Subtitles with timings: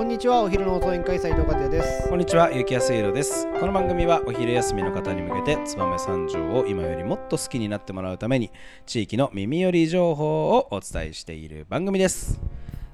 [0.00, 3.46] こんにちはお昼の遅い委員会斉藤和也ですこんにちは、ゆきやすいろです。
[3.60, 8.50] この番組はお昼休みの方に向けて、燕三条を今よりもっと好きになってもらうために、
[8.86, 12.40] 地域の耳寄り情報をお伝えしている番組です。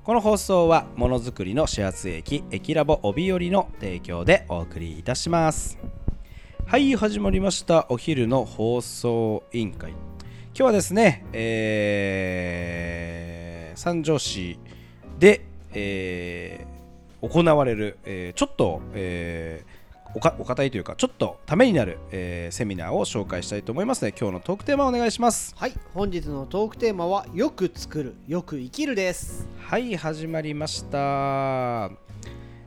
[0.02, 5.78] この放送は、ものづくりの始発駅、駅ラボ帯寄りの提供でお送りいたします。
[6.66, 7.86] はい、始まりました。
[7.88, 9.90] お昼の放送委員会。
[9.92, 9.98] 今
[10.54, 14.58] 日はですね、えー三条市
[15.20, 16.75] で、えー
[17.22, 19.76] 行われる、えーちょっと、えー
[20.14, 25.54] おかお堅いというかちょっとためになる、えーセミナーを紹介したいと思いますので今日のトークテーマをお願いします。
[25.56, 29.46] はい本日のトークテーマはよく作るよく生きるです。
[29.58, 31.90] はい始まりました、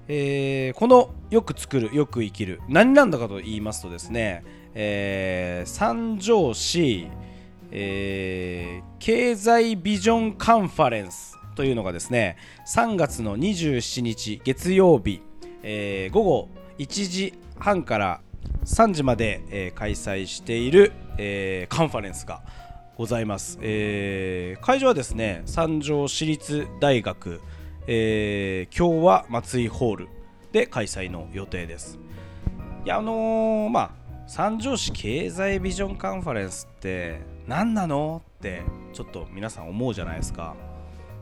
[0.08, 4.44] えーこのよく作るよく生きる何なんだかと言いますとですね、
[4.76, 7.08] えー三条市、
[7.72, 15.22] えー経済ビジョンカンファレンスというのがですね3月の27日月曜日、
[15.64, 18.22] えー午後1時半から
[18.64, 22.42] 3時まで、えー開催している、えーカンファレンスが
[22.98, 27.42] ございます、えー会場はですね三条市立大学、
[27.88, 30.08] えー今日は松井ホール
[30.52, 32.00] で開催の予定です。
[32.86, 33.92] いやあのーまあ
[34.28, 38.62] 三条市経済ビジョンカンファレンスって何なのって
[38.94, 40.56] ちょっと皆さん思うじゃないですか。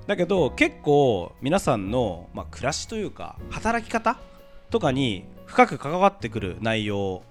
[0.07, 4.17] だけど結構皆さんの、まあ、暮らしというか働き方
[4.69, 7.23] とかに深く関わってくる内容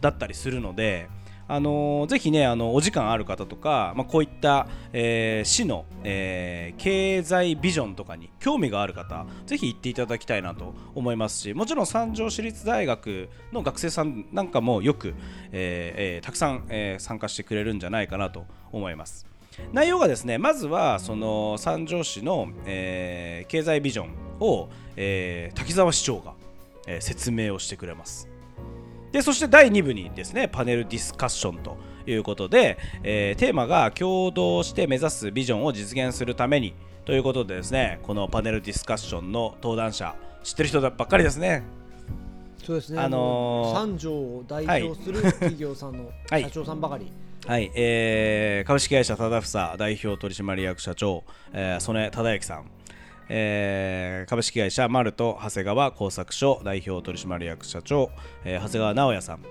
[0.00, 1.08] だったりするので、
[1.48, 15.14] あのーぜひねあのお時間ある方とか、まあ、こういった、えー市の、えー経済ビジョンとかに興味がある方ぜひ行っていただきたいなと思いますしもちろん三条市立大学の学生さんなんかもよく、
[15.52, 19.26] えーえーたくさん、えー参加してくれるんじゃないかなと思います。
[19.72, 26.34] 内容がですねまずはその三条市の、えー経済ビジョンを、えー滝沢市長が、
[26.86, 28.28] えー説明をしてくれます。
[29.12, 36.74] でそして第2部にですねパネルディスカッションということで、えーテーマが共同して目指すビジョンを実現するために
[37.04, 41.62] ということでですねこのパネルディスカッションの登壇者知ってる人ばっかりですね。
[42.62, 42.98] そうですね。
[43.00, 46.42] あのー三条を代表する企業さんのはい。
[46.42, 47.12] 社長さんばかり、はい、
[47.46, 52.70] はいえー株式会社忠房代表取締役社長、えー曽根忠之さん、
[53.28, 58.10] えー株式会社マルト長谷川工作所代表取締役社長、
[58.44, 59.44] えー長谷川直也さん、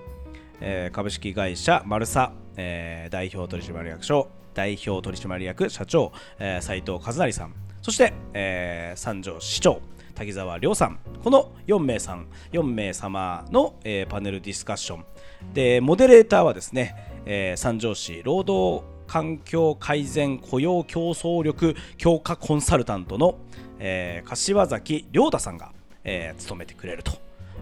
[0.61, 7.53] えー株式会社マルサ、えー代表取締役所代表取締役社長、えー斉藤和成さん。
[7.81, 9.81] そして、えー三条市長
[10.13, 10.99] 滝沢亮さん。
[11.23, 15.05] この4名さん4名様の、えーパネルディスカッション。
[15.53, 23.37] でモデレーターはですね、えー三条市労働環境改善雇用競争力強化コンサルタントの、
[23.79, 25.71] えー柏崎亮太さんが、
[26.03, 27.11] えー務めてくれると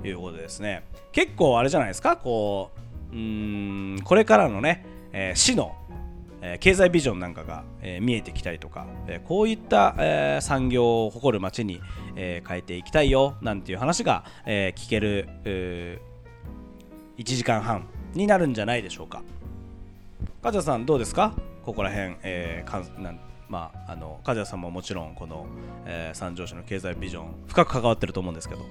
[0.08, 2.72] いうことでですね結構あれじゃないですかこ
[3.12, 5.76] ううんこれからのね、えー市の
[6.42, 11.82] えー経済ビジョンなんかが、えー見えてきたりとか、えーこういった、えー産業を誇る街に、
[12.16, 15.28] えー変えていきたいよなんていう話が、えー聞ける、
[17.18, 19.24] 1時間半になるんじゃないでしょうか。
[20.46, 21.34] 和也さんどうですか？
[21.64, 23.20] ここら辺、えーかんなん
[23.50, 25.48] まあ、あの和也さんももちろんこの、
[25.88, 28.62] えー三条市の経済ビジョン深く関わってると思うんですけど。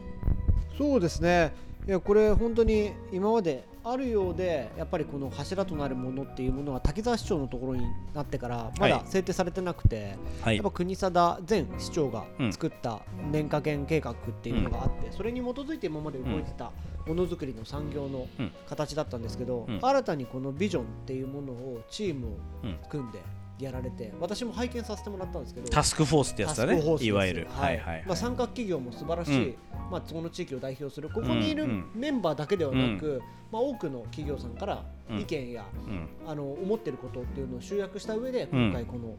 [0.79, 1.53] そうですね。
[1.89, 7.85] いやこれ本当に今まであるようでやっぱりこの柱となるものっていうものは滝沢市長のところに
[8.15, 9.07] なってからまだはい。
[9.07, 10.55] 制定されてなくて、はい。
[10.55, 13.01] やっぱ国定前市長が作った
[13.33, 16.71] 年化減計画っていうのがあって、それに基づいて今まで動いてた
[17.07, 18.53] ものづくりの産業のうん。
[18.69, 19.79] 形だったんですけど、うん。
[19.83, 22.31] 新たにこのビジョンっていうものをチームを
[22.63, 22.79] うん。
[22.89, 23.21] 組んで
[23.59, 27.47] やられて私も拝見させてもらったんですけどタスクフォースってやつだねいわゆる。
[27.51, 27.79] はい。
[27.79, 29.57] はいはいまあ、参画企業も素晴らしい、
[29.91, 31.91] まあ、その地域を代表するここにいるうんうん。
[31.95, 33.23] メンバーだけではなく、
[33.53, 35.21] まあ、多くの企業さんからうん。
[35.21, 36.09] 意見や、うん。
[36.27, 38.65] あの思ってることっていうのを集約した上でうん。
[38.71, 39.17] 今回この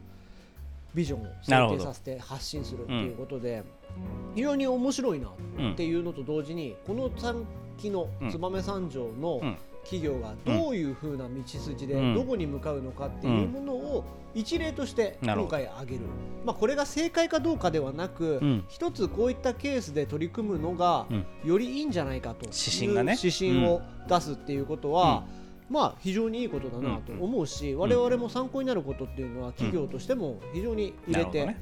[0.96, 3.62] ビジョンをなるほど制定させて発信するっていうことで、
[4.34, 5.28] 非常に面白いな
[5.58, 7.44] うんっていうのと同時にこの産
[7.76, 9.56] 期の燕三条のうん。
[9.86, 12.14] 企業がどういうふうな道筋でうん。
[12.14, 14.04] どこに向かうのかっていうものを
[14.34, 16.00] 一例として今回挙げる、
[16.44, 18.64] まあ、これが正解かどうかではなく、うん。
[18.68, 21.26] 一つこういったケースで取り組むのがうん。
[21.48, 25.24] よりいいんじゃないかという指針を出すっていうことは、
[25.68, 31.56] まあ非常にいいことだなと思うし、我々も参考になることっていうのは企業としても非常に入れて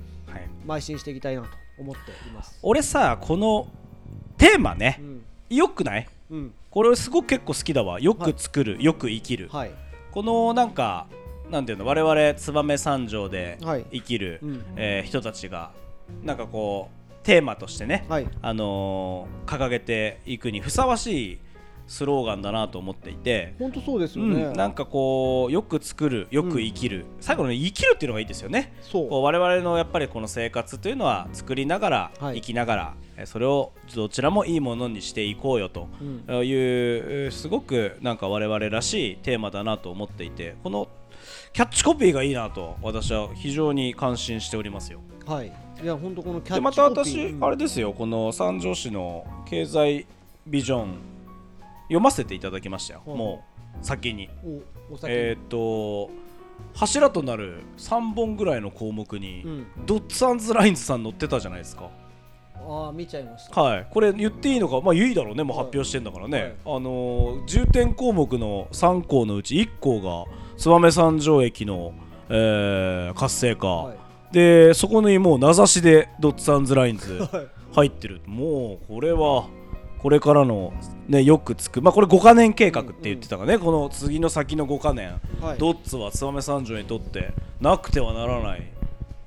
[0.67, 1.49] 邁進していきたいなと
[1.79, 2.59] 思っています。
[2.63, 3.69] 俺さこの
[4.37, 5.25] テーマねうん。
[5.57, 6.09] よくない？
[6.31, 6.55] うん。
[6.71, 8.01] これすごく結構好きだわ。
[8.01, 9.71] よく作る、よく生きる、はい。
[10.11, 11.07] このなんか
[11.51, 13.85] なんていうの我々燕三条ではい。
[13.93, 14.65] 生きる、うん。
[14.77, 15.71] えー人たちが
[16.23, 16.91] なんかこ
[17.23, 18.27] テーマとしてね、はい。
[18.43, 21.39] あのー掲げていくにふさわしい
[21.87, 28.75] スローガンだなと思っていて、本当そうですようね、ん、なんかこうよく作るよく生きる、最後の、ね、生きるっていうのがいいですよね。
[28.83, 29.09] そう。
[29.09, 32.37] こう我々のやっぱりこの生活というのは作りながら、はい。
[32.37, 35.89] 生きながらえそれをどちらもいいものにしていこうよと。
[36.29, 36.47] うん。
[36.47, 40.89] いうすごくなんか我々らしいテーマだなと思っていてこの
[41.53, 45.01] キャッチコピーがいいなと私は非常に感心しておりますよ。
[45.27, 45.53] はい。
[45.83, 47.45] いや本当このキャッチでまたコピー私、うん。
[47.45, 47.93] あれですよ。
[47.93, 50.07] この三条市の経済
[50.47, 51.14] ビジョン
[51.85, 53.45] 読ませていただきましたよ、はいも
[53.81, 54.29] う先に。
[55.05, 56.11] えーっと
[56.73, 59.67] 柱となる3本ぐらいの項目に、うん。
[59.87, 61.91] ドッツアンズラインズさん載ってたじゃないですか。
[62.67, 63.61] ああ見ちゃいました。
[63.61, 65.67] はい、これ言っていいのか、まあ、いいだろうね、もうはい。
[65.67, 66.55] 発表してんだからね、はい。
[66.77, 71.93] あのー重点項目の3項のうち1項が燕三条駅の、
[72.29, 73.97] えー活性化、はい。
[74.33, 77.29] でそこにもう名指しでドッツアンズラインズはい。
[77.75, 79.47] 入ってる、もうこれは
[80.05, 80.75] これからの、
[81.09, 85.59] ね、よくつく、まあ、これ5か年計画って言ってたからね、この次の先の5か年、はい。
[85.59, 88.71] ドッツは燕三条にとってなくてはならない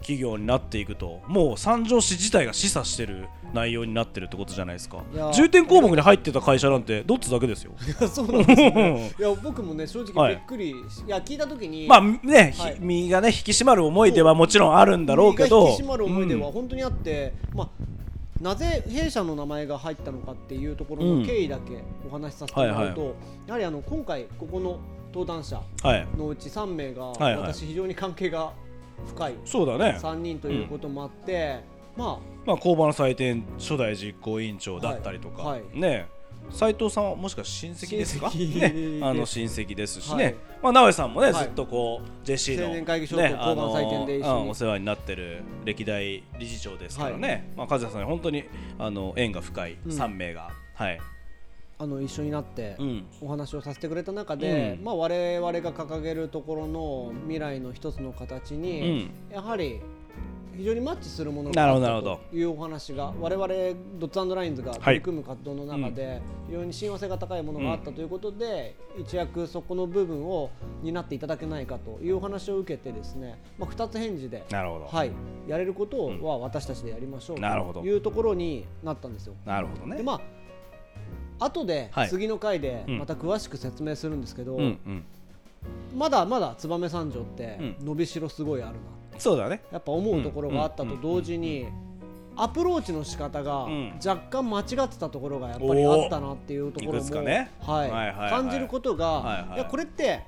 [0.01, 1.21] 企業になっていくと。
[1.25, 5.00] もう三条市自体が示唆してる内容になってるってことじゃないですか。
[5.33, 7.71] 重点項目に入ってた会社なんてドッツだけですよ。
[7.83, 9.13] いやそうなんですよね。
[9.18, 10.13] いや僕もね正はい。
[10.13, 12.77] 直びっくりし、い、や聞いた時にまあね、ひはい。
[12.79, 15.69] 身がね引き締まる思いではもちろんあるんだろうけど。
[15.69, 16.53] 引き締まる思いではうん。
[16.53, 17.69] 本当にあって、まあ
[18.42, 23.16] なぜ弊社の名前が入ったのかっていうところの経緯だけお話しさせてもらうと、
[23.48, 26.07] やはりあの今回ここの登壇者はい。
[26.18, 28.54] のうち3名が私非常に関係が
[29.07, 29.98] 深いそうだね。
[30.01, 31.62] 3人ということもあって、
[31.95, 36.07] ままあ工場の祭典初代実行委員長だったりとか、ね
[36.49, 38.29] 斉藤さんはもしかして親戚ですか？
[38.29, 40.35] ね、あの親戚ですしね、はい。
[40.63, 41.44] まあ直江さんもね、はい。
[41.45, 48.45] ずっとこう JC の青年会議所とねあのうんお世話になってる歴代理事長ですからね、まあ和也さんに本当に
[48.79, 49.91] あの縁が深いうん。
[49.91, 50.99] 3名が、はい、
[51.79, 54.85] あ、あの一緒になってうん、お話をさせてくれた中で、うん。
[54.85, 59.79] まあ、我々が掲げるところの未来の一つの形うに、ん、やはり
[60.57, 62.15] 非常にマッチするものなるほどがあなるほど。
[62.15, 63.48] ったというお話が我々
[64.00, 70.50] ドッツラインズが取り組む活動の中で非常に親和性が高いものがあったということで、一躍そこの部分を
[70.81, 75.12] 担っていただけないかというお話を受けてですね、まあ、2つ返事で、なるほど、はい、
[75.48, 77.81] やれることは私たちでやりましょうなるほど。
[77.81, 79.36] というところになったんですよ。
[79.45, 79.98] なるほどね。
[79.98, 80.21] でまあ
[81.39, 82.10] 後ではい。
[82.10, 83.00] 次の回でうん。
[83.00, 85.03] また詳しく説明するんですけど、うんうん。
[85.95, 87.86] まだまだ燕三条ってうん。
[87.86, 88.80] 伸びしろすごいあるな、
[89.17, 89.61] そうだね。
[89.71, 91.67] やっぱ思うところがあったと同時に、
[92.35, 93.93] アプローチの仕方がうん。
[94.05, 97.51] 若干間違ってたところがやっぱりあったなっていうところも、かね。
[97.61, 97.89] はい。
[97.89, 98.29] はいはいはい。
[98.29, 99.55] 感じることが、はいはい。
[99.55, 100.23] いやこれって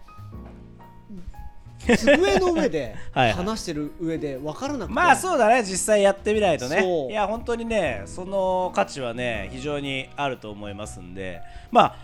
[1.98, 3.34] 机の上で はいはい。
[3.34, 4.94] 話してる上で分からなくて。
[4.94, 5.62] まあそうだね。
[5.64, 6.84] 実際やってみないとね。
[7.10, 11.42] いや本当にねその価値はね非常にあると思いますんで。
[11.72, 11.96] まあ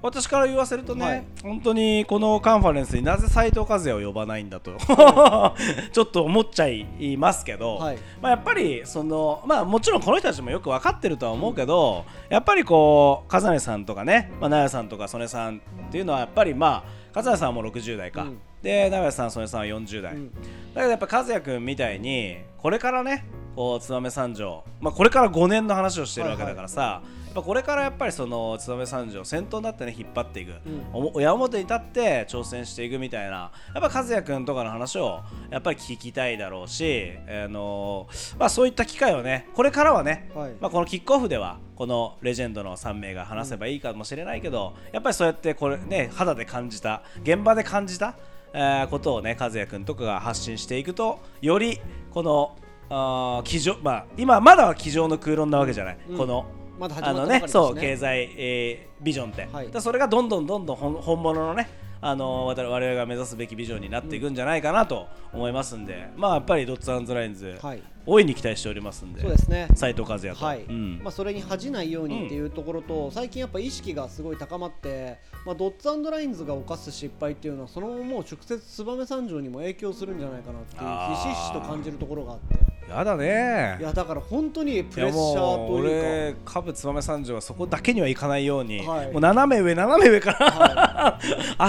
[0.00, 1.24] 私から言わせるとね、はい。
[1.42, 4.76] 本当にこのカンファレンスになぜ斉藤和也を呼ばないんだと
[5.92, 7.98] ちょっと思っちゃいますけど、はい。
[8.20, 18.38] まあ、やっぱりそのまあもちろんこの人たちもよく分かってるとは思うけど、やっぱりこう風根さんとかね、まあ、奈良さんとか曽根さんっていうのはやっぱりまあ風根さんはもう60代か、うん。
[18.62, 20.30] で奈良さん曽根さんは40代、うん。
[20.32, 20.40] だ
[20.74, 23.24] けどやっぱ和也君みたいにこれからね
[23.58, 31.10] こう燕三条、まあ、これから5年の話をしてるわけだからさ、やっぱこれからやっぱりその燕三条先頭になってね引っ張っていく、うん。
[31.14, 33.50] 親表に立って挑戦していくみたいな。
[33.74, 38.06] やっぱ和也君とかの話をやっぱり聞きたいだろうし、あの
[38.38, 40.52] まあ、そういった機会をねこれからはね、はい。
[40.60, 48.14] まあ、このキックオフではこのレジェンドの3名が話せばいいかもしれないけど、やっぱりそうやってこれ、ね、肌で感じた現場で感じた、
[48.52, 51.80] えーことをね和也君とかが発信していくとより
[52.12, 52.56] この
[52.90, 56.16] あー机上、まあ、今まだは机上の空論なわけじゃない、うん。
[56.16, 56.46] この。
[56.78, 57.52] まだ始まあのったばかりですね。
[57.52, 59.70] そう経済、えービジョンって、はい。
[59.70, 61.68] だそれがどんどんどんどん本本物のね
[62.00, 67.82] あの我々が目指すべきビジョンになっていくんじゃないかなと思いますんで、まあやっぱりドッツアンズラインズ、はい。
[68.06, 69.20] 大いに期待しておりますんで。
[69.20, 69.68] そうですね。
[69.74, 70.62] 斉藤和也と、はい。
[70.62, 71.00] うん。
[71.02, 83.76] まあ、それに恥じないようにっていうところと、最近やっぱ意識がすごい高まって、まあ、ドッツラインズが犯す失敗っていうのはそのままもう直接燕三条にも影響するんじゃないかなっていうひしひしと感じるところがあってやだね。
[83.78, 89.12] いやだから本当にプレッシャーという俺カブ燕三条はそこだけにはいかないように、はい。
[89.12, 91.18] もう斜め上斜め上から、か、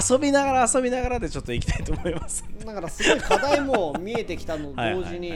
[0.10, 2.42] 遊びながら遊びながらでちょっと行きたいと思います。
[2.42, 5.02] はい、だからすごい課題も見えてきたのと はいはい。
[5.04, 5.30] 同時に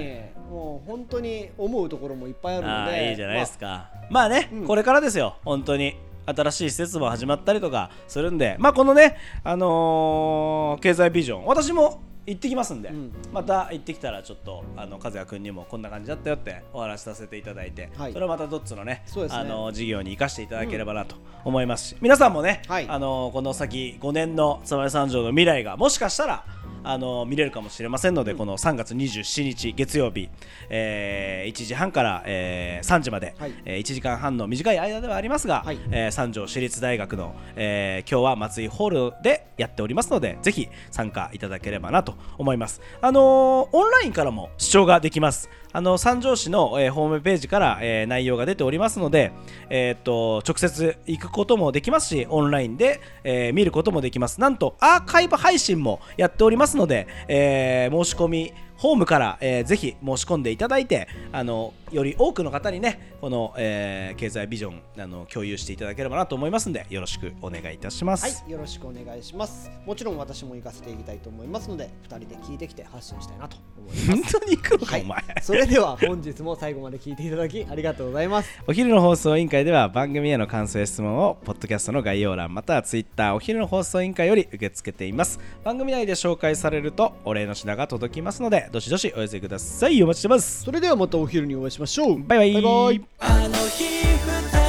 [0.51, 4.67] もう本当に思うところもいっぱいあるのあでーいいじゃないですか、まあ、ね、うん。
[4.67, 5.37] これからですよ。
[5.45, 5.97] 本当に。
[6.27, 8.57] 新しい施設も始まったりとかするんで。
[8.59, 11.45] まあこのねあのー経済ビジョン。
[11.45, 13.13] 私も行ってきますんで、うん。
[13.33, 18.13] また行ってきたらちょっとあの和也君にもこんな感じだったよってお話しさせていただいて、はい。
[18.13, 19.05] それをまたドッツのねね。
[19.31, 22.33] あの事業に生かしていただければなと思いますし、皆さん。
[22.35, 22.89] もね、はい。
[22.89, 26.45] あのこの先5年の燕三条の未来がもしかしたら
[26.85, 30.29] あの見れるかもしれませんので、この3月27日月曜日、
[30.69, 33.53] えー1時半から、えー3時まで、はい。
[33.65, 35.79] えー1時間半の短い間ではありますが、はい。
[35.91, 42.81] えー三条市立大学の、えー今日は松井ホールでやっておりますのでぜひ参加いただければなと思います。
[43.01, 49.33] あのーオンラインからも視聴ができますあの三条市の、えーホームページから、えー内容が出ておりますので、
[49.69, 54.41] えーっと直接行くこともできますしオンラインで、え見ることもできます。
[54.41, 68.43] なんとアーカイブ配信もやっておりますので、え申し込みホームから、えーぜひ申し込んでいただいてあのより多くの方にねこの、えー経済ビジョンあの共有していただければなと思いますのでよろしくお願いいたします。
[68.43, 69.71] はい、よろしくお願いします。
[69.87, 74.11] もちろん私も行かせていきたいと思いますので、2人で聞いてきて発信したいなと思います。
[74.11, 78.59] 本当に行くのか、はいお前それでは本日も最後まで聞いていただきありがとうございます。
[78.67, 92.23] お昼の放送委員会では番組への感想や質問をポッドキャストの概要欄またはツイッターお昼の放送委員会より受け付けています番組内で紹介されるとお礼の品が届きますのでどしどしお寄せくださいお待ちしてますそれではまたお昼にお会いしましょう。
[92.23, 94.64] バイバイバイバイ